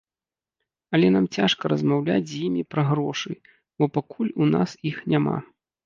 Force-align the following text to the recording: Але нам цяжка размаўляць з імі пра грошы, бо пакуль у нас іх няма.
Але 0.97 1.07
нам 1.15 1.25
цяжка 1.37 1.63
размаўляць 1.75 2.25
з 2.33 2.41
імі 2.47 2.63
пра 2.75 2.83
грошы, 2.91 3.31
бо 3.79 3.85
пакуль 4.03 4.35
у 4.43 4.53
нас 4.55 4.69
іх 4.93 4.97
няма. 5.15 5.37